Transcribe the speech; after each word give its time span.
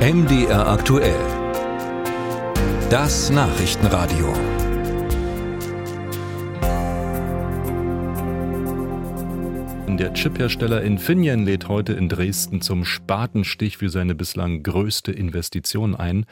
MDR 0.00 0.66
aktuell. 0.66 1.20
Das 2.88 3.28
Nachrichtenradio. 3.28 4.32
Der 9.98 10.14
Chiphersteller 10.14 10.80
Infineon 10.80 11.44
lädt 11.44 11.68
heute 11.68 11.92
in 11.92 12.08
Dresden 12.08 12.62
zum 12.62 12.86
Spatenstich 12.86 13.76
für 13.76 13.90
seine 13.90 14.14
bislang 14.14 14.62
größte 14.62 15.12
Investition 15.12 15.94
ein. 15.94 16.24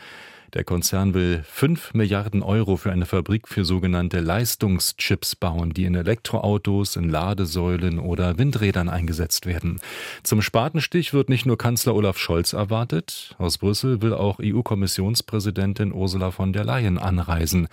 Der 0.55 0.65
Konzern 0.65 1.13
will 1.13 1.43
5 1.47 1.93
Milliarden 1.93 2.43
Euro 2.43 2.79
für 2.79 2.91
eine 2.91 3.05
Fabrik 3.05 3.49
für 3.49 3.67
sogenannte 3.67 4.21
Leistungschips 4.21 5.37
bauen, 5.37 5.75
die 5.75 5.85
in 5.85 5.95
Elektroautos, 5.95 6.97
in 6.97 7.11
Ladesäulen 7.11 7.99
oder 7.99 8.39
Windrädern 8.39 8.89
eingesetzt 8.89 9.45
werden. 9.45 9.79
Zum 10.23 10.41
Spatenstich 10.41 11.13
wird 11.13 11.29
nicht 11.29 11.45
nur 11.45 11.59
Kanzler 11.59 11.95
Olaf 11.95 12.17
Scholz 12.17 12.55
erwartet, 12.55 13.37
aus 13.37 13.59
Brüssel 13.59 14.01
will 14.01 14.15
auch 14.15 14.39
EU-Kommissionspräsidentin 14.43 15.93
Ursula 15.93 16.31
von 16.31 16.55
der 16.55 16.65
Leyen 16.65 16.97
anreisen. 16.97 17.69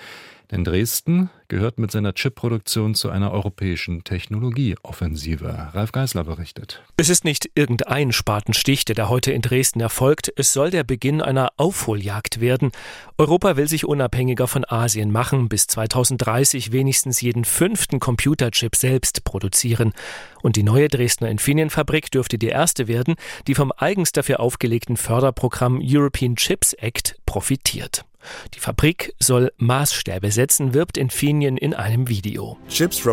Denn 0.51 0.63
Dresden 0.63 1.29
gehört 1.47 1.79
mit 1.79 1.91
seiner 1.91 2.13
Chipproduktion 2.13 2.95
zu 2.95 3.09
einer 3.09 3.31
europäischen 3.31 4.03
Technologieoffensive. 4.03 5.69
Ralf 5.73 5.91
Geisler 5.91 6.23
berichtet. 6.23 6.83
Es 6.97 7.09
ist 7.09 7.23
nicht 7.23 7.49
irgendein 7.55 8.11
Spatenstich, 8.11 8.85
der 8.85 8.95
da 8.95 9.09
heute 9.09 9.31
in 9.31 9.41
Dresden 9.41 9.79
erfolgt. 9.79 10.31
Es 10.35 10.53
soll 10.53 10.71
der 10.71 10.83
Beginn 10.83 11.21
einer 11.21 11.49
Aufholjagd 11.57 12.41
werden. 12.41 12.71
Europa 13.17 13.57
will 13.57 13.67
sich 13.67 13.85
unabhängiger 13.85 14.47
von 14.47 14.65
Asien 14.67 15.11
machen, 15.11 15.49
bis 15.49 15.67
2030 15.67 16.71
wenigstens 16.71 17.21
jeden 17.21 17.45
fünften 17.45 17.99
Computerchip 17.99 18.75
selbst 18.75 19.23
produzieren. 19.23 19.93
Und 20.41 20.55
die 20.55 20.63
neue 20.63 20.87
Dresdner 20.87 21.29
Infineon-Fabrik 21.29 22.11
dürfte 22.11 22.37
die 22.37 22.47
erste 22.47 22.87
werden, 22.87 23.15
die 23.47 23.55
vom 23.55 23.71
eigens 23.75 24.11
dafür 24.11 24.39
aufgelegten 24.39 24.97
Förderprogramm 24.97 25.79
European 25.81 26.35
Chips 26.35 26.73
Act 26.73 27.17
profitiert. 27.25 28.05
Die 28.53 28.59
Fabrik 28.59 29.13
soll 29.19 29.51
Maßstäbe 29.57 30.31
setzen, 30.31 30.73
wirbt 30.73 30.97
Infineon 30.97 31.57
in 31.57 31.73
einem 31.73 32.07
Video. 32.07 32.57
Chips 32.69 33.05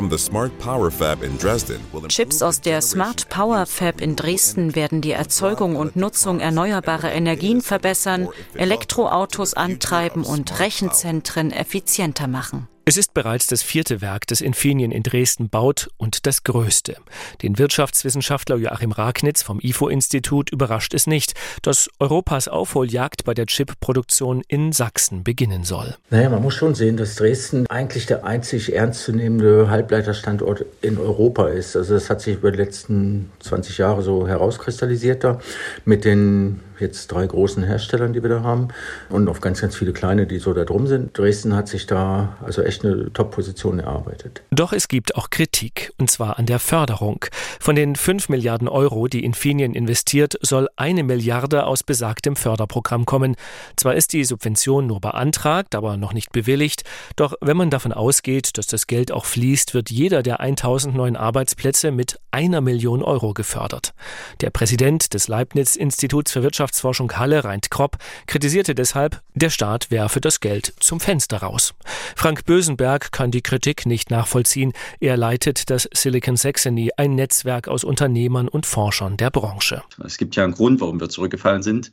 aus 2.42 2.60
der 2.60 2.80
Smart 2.82 3.28
Power 3.28 3.66
Fab 3.66 4.00
in 4.00 4.16
Dresden 4.16 4.74
werden 4.74 5.00
die 5.00 5.12
Erzeugung 5.12 5.76
und 5.76 5.96
Nutzung 5.96 6.40
erneuerbarer 6.40 7.12
Energien 7.12 7.60
verbessern, 7.60 8.28
Elektroautos 8.54 9.54
antreiben 9.54 10.24
und 10.24 10.58
Rechenzentren 10.60 11.52
effizienter 11.52 12.26
machen. 12.28 12.68
Es 12.84 12.96
ist 12.96 13.14
bereits 13.14 13.46
das 13.46 13.62
vierte 13.62 14.00
Werk, 14.00 14.26
das 14.26 14.40
Infineon 14.40 14.90
in 14.90 15.04
Dresden 15.04 15.48
baut 15.48 15.88
und 15.98 16.26
das 16.26 16.42
größte. 16.42 16.96
Den 17.40 17.56
Wirtschaftswissenschaftler 17.56 18.56
Joachim 18.56 18.90
Ragnitz 18.90 19.40
vom 19.44 19.60
IFO-Institut 19.62 20.50
überrascht 20.50 20.92
es 20.92 21.06
nicht, 21.06 21.34
dass 21.62 21.88
Europas 22.00 22.48
Aufholjagd 22.48 23.24
bei 23.24 23.34
der 23.34 23.46
Chip-Produktion 23.46 24.42
in 24.48 24.72
Sachsen 24.72 25.22
beginnen 25.22 25.62
soll. 25.62 25.94
Naja, 26.10 26.28
man 26.28 26.42
muss 26.42 26.54
schon 26.54 26.74
sehen, 26.74 26.96
dass 26.96 27.14
Dresden 27.14 27.68
eigentlich 27.68 28.06
der 28.06 28.24
einzig 28.24 28.74
ernstzunehmende 28.74 29.70
Halbleiterstandort 29.70 30.64
in 30.80 30.98
Europa 30.98 31.46
ist. 31.50 31.76
Also 31.76 31.94
das 31.94 32.10
hat 32.10 32.20
sich 32.20 32.34
über 32.34 32.50
die 32.50 32.58
letzten 32.58 33.30
20 33.40 33.78
Jahre 33.78 34.02
so 34.02 34.26
herauskristallisiert 34.26 35.22
da 35.22 35.38
mit 35.84 36.04
den 36.04 36.60
jetzt 36.82 37.08
drei 37.08 37.26
großen 37.26 37.62
Herstellern, 37.62 38.12
die 38.12 38.22
wir 38.22 38.28
da 38.28 38.42
haben 38.42 38.68
und 39.08 39.28
auf 39.28 39.40
ganz, 39.40 39.60
ganz 39.60 39.76
viele 39.76 39.92
kleine, 39.92 40.26
die 40.26 40.38
so 40.38 40.52
da 40.52 40.64
drum 40.64 40.86
sind. 40.86 41.16
Dresden 41.16 41.56
hat 41.56 41.68
sich 41.68 41.86
da 41.86 42.36
also 42.42 42.62
echt 42.72 42.84
eine 42.84 43.12
Top-Position 43.12 43.78
erarbeitet. 43.78 44.42
Doch 44.50 44.72
es 44.72 44.88
gibt 44.88 45.14
auch 45.14 45.30
Kritik, 45.30 45.92
und 45.98 46.10
zwar 46.10 46.38
an 46.38 46.46
der 46.46 46.58
Förderung. 46.58 47.24
Von 47.60 47.76
den 47.76 47.94
5 47.96 48.28
Milliarden 48.28 48.68
Euro, 48.68 49.06
die 49.06 49.24
Infineon 49.24 49.74
investiert, 49.74 50.38
soll 50.40 50.68
eine 50.76 51.02
Milliarde 51.02 51.66
aus 51.66 51.82
besagtem 51.82 52.36
Förderprogramm 52.36 53.06
kommen. 53.06 53.36
Zwar 53.76 53.94
ist 53.94 54.12
die 54.12 54.24
Subvention 54.24 54.86
nur 54.86 55.00
beantragt, 55.00 55.74
aber 55.74 55.96
noch 55.96 56.12
nicht 56.12 56.32
bewilligt, 56.32 56.82
doch 57.16 57.34
wenn 57.40 57.56
man 57.56 57.70
davon 57.70 57.92
ausgeht, 57.92 58.58
dass 58.58 58.66
das 58.66 58.86
Geld 58.86 59.12
auch 59.12 59.24
fließt, 59.24 59.74
wird 59.74 59.90
jeder 59.90 60.22
der 60.22 60.40
1000 60.40 60.96
neuen 60.96 61.16
Arbeitsplätze 61.16 61.90
mit 61.90 62.18
einer 62.30 62.60
Million 62.60 63.02
Euro 63.02 63.34
gefördert. 63.34 63.94
Der 64.40 64.50
Präsident 64.50 65.14
des 65.14 65.28
Leibniz-Instituts 65.28 66.32
für 66.32 66.42
Wirtschaft 66.42 66.72
Wirtschaftsforschung 66.72 67.12
Halle, 67.16 67.44
Reint 67.44 67.70
Kropp, 67.70 67.98
kritisierte 68.26 68.74
deshalb, 68.74 69.20
der 69.34 69.50
Staat 69.50 69.90
werfe 69.90 70.20
das 70.20 70.40
Geld 70.40 70.72
zum 70.80 71.00
Fenster 71.00 71.38
raus. 71.38 71.74
Frank 72.16 72.46
Bösenberg 72.62 73.10
kann 73.10 73.32
die 73.32 73.42
Kritik 73.42 73.86
nicht 73.86 74.12
nachvollziehen. 74.12 74.72
Er 75.00 75.16
leitet 75.16 75.68
das 75.68 75.88
Silicon 75.92 76.36
Saxony, 76.36 76.92
ein 76.96 77.16
Netzwerk 77.16 77.66
aus 77.66 77.82
Unternehmern 77.82 78.46
und 78.46 78.66
Forschern 78.66 79.16
der 79.16 79.30
Branche. 79.30 79.82
Es 80.04 80.16
gibt 80.16 80.36
ja 80.36 80.44
einen 80.44 80.52
Grund, 80.52 80.80
warum 80.80 81.00
wir 81.00 81.08
zurückgefallen 81.08 81.64
sind. 81.64 81.92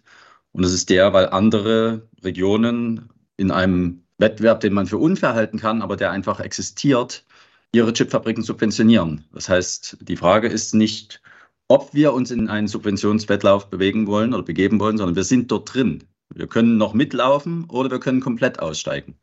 Und 0.51 0.63
das 0.63 0.71
ist 0.71 0.91
der, 0.91 1.11
weil 1.11 1.29
andere 1.29 2.07
Regionen 2.23 3.09
in 3.35 3.49
einem 3.49 4.03
Wettbewerb, 4.19 4.59
den 4.59 4.73
man 4.73 4.85
für 4.85 4.99
unfair 4.99 5.33
halten 5.33 5.57
kann, 5.57 5.81
aber 5.81 5.97
der 5.97 6.11
einfach 6.11 6.39
existiert, 6.39 7.25
ihre 7.71 7.91
Chipfabriken 7.91 8.43
subventionieren. 8.43 9.25
Das 9.33 9.49
heißt, 9.49 9.97
die 10.01 10.17
Frage 10.17 10.49
ist 10.49 10.75
nicht, 10.75 11.19
ob 11.67 11.95
wir 11.95 12.13
uns 12.13 12.29
in 12.29 12.47
einen 12.47 12.67
Subventionswettlauf 12.67 13.71
bewegen 13.71 14.05
wollen 14.05 14.35
oder 14.35 14.43
begeben 14.43 14.79
wollen, 14.79 14.99
sondern 14.99 15.15
wir 15.15 15.23
sind 15.23 15.49
dort 15.49 15.73
drin. 15.73 16.03
Wir 16.31 16.45
können 16.45 16.77
noch 16.77 16.93
mitlaufen 16.93 17.65
oder 17.69 17.89
wir 17.89 17.99
können 17.99 18.19
komplett 18.19 18.59
aussteigen. 18.59 19.15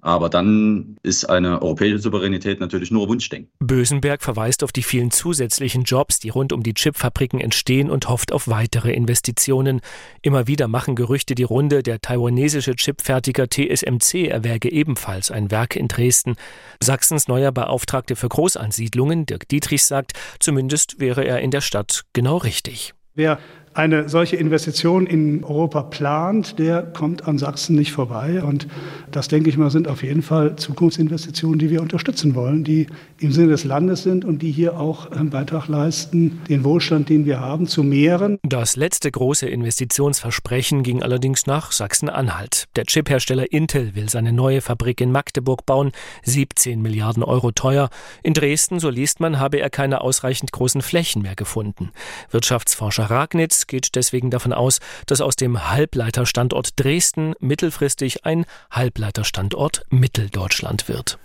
Aber 0.00 0.28
dann 0.28 0.96
ist 1.02 1.24
eine 1.24 1.60
europäische 1.60 1.98
Souveränität 1.98 2.60
natürlich 2.60 2.90
nur 2.92 3.08
Wunschdenken. 3.08 3.50
Bösenberg 3.58 4.22
verweist 4.22 4.62
auf 4.62 4.70
die 4.70 4.84
vielen 4.84 5.10
zusätzlichen 5.10 5.82
Jobs, 5.82 6.20
die 6.20 6.28
rund 6.28 6.52
um 6.52 6.62
die 6.62 6.74
Chipfabriken 6.74 7.40
entstehen 7.40 7.90
und 7.90 8.08
hofft 8.08 8.32
auf 8.32 8.46
weitere 8.46 8.92
Investitionen. 8.92 9.80
Immer 10.22 10.46
wieder 10.46 10.68
machen 10.68 10.94
Gerüchte 10.94 11.34
die 11.34 11.42
Runde, 11.42 11.82
der 11.82 12.00
taiwanesische 12.00 12.76
Chipfertiger 12.76 13.48
TSMC 13.48 14.28
erwäge 14.28 14.70
ebenfalls 14.70 15.32
ein 15.32 15.50
Werk 15.50 15.74
in 15.74 15.88
Dresden. 15.88 16.36
Sachsens 16.80 17.26
neuer 17.26 17.50
Beauftragte 17.50 18.14
für 18.14 18.28
Großansiedlungen, 18.28 19.26
Dirk 19.26 19.48
Dietrich, 19.48 19.84
sagt, 19.84 20.12
zumindest 20.38 21.00
wäre 21.00 21.24
er 21.24 21.40
in 21.40 21.50
der 21.50 21.60
Stadt 21.60 22.04
genau 22.12 22.36
richtig. 22.36 22.94
Wer 23.14 23.40
eine 23.74 24.08
solche 24.08 24.36
Investition 24.36 25.06
in 25.06 25.44
Europa 25.44 25.82
plant, 25.82 26.58
der 26.58 26.82
kommt 26.82 27.26
an 27.28 27.38
Sachsen 27.38 27.76
nicht 27.76 27.92
vorbei. 27.92 28.42
Und 28.42 28.66
das, 29.10 29.28
denke 29.28 29.50
ich 29.50 29.56
mal, 29.56 29.70
sind 29.70 29.88
auf 29.88 30.02
jeden 30.02 30.22
Fall 30.22 30.56
Zukunftsinvestitionen, 30.56 31.58
die 31.58 31.70
wir 31.70 31.80
unterstützen 31.80 32.34
wollen, 32.34 32.64
die 32.64 32.86
im 33.20 33.32
Sinne 33.32 33.48
des 33.48 33.64
Landes 33.64 34.02
sind 34.02 34.24
und 34.24 34.42
die 34.42 34.50
hier 34.50 34.78
auch 34.78 35.10
einen 35.10 35.30
Beitrag 35.30 35.68
leisten, 35.68 36.40
den 36.48 36.64
Wohlstand, 36.64 37.08
den 37.08 37.24
wir 37.24 37.40
haben, 37.40 37.66
zu 37.66 37.82
mehren. 37.82 38.38
Das 38.42 38.76
letzte 38.76 39.10
große 39.10 39.46
Investitionsversprechen 39.46 40.82
ging 40.82 41.02
allerdings 41.02 41.46
nach 41.46 41.72
Sachsen-Anhalt. 41.72 42.64
Der 42.76 42.84
Chiphersteller 42.84 43.52
Intel 43.52 43.94
will 43.94 44.08
seine 44.08 44.32
neue 44.32 44.60
Fabrik 44.60 45.00
in 45.00 45.12
Magdeburg 45.12 45.66
bauen, 45.66 45.92
17 46.24 46.82
Milliarden 46.82 47.22
Euro 47.22 47.52
teuer. 47.52 47.90
In 48.22 48.34
Dresden, 48.34 48.80
so 48.80 48.90
liest 48.90 49.20
man, 49.20 49.38
habe 49.38 49.58
er 49.58 49.70
keine 49.70 50.00
ausreichend 50.00 50.52
großen 50.52 50.82
Flächen 50.82 51.22
mehr 51.22 51.36
gefunden. 51.36 51.90
Wirtschaftsforscher 52.30 53.04
Ragnitz 53.04 53.67
geht 53.68 53.94
deswegen 53.94 54.30
davon 54.30 54.52
aus, 54.52 54.80
dass 55.06 55.20
aus 55.20 55.36
dem 55.36 55.70
Halbleiterstandort 55.70 56.70
Dresden 56.76 57.34
mittelfristig 57.38 58.26
ein 58.26 58.44
Halbleiterstandort 58.70 59.84
Mitteldeutschland 59.90 60.88
wird. 60.88 61.18